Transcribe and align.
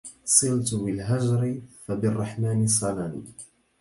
صلت 0.25 0.75
بالهجر 0.75 1.61
فبالرحمن 1.85 2.67
صلني 2.67 3.23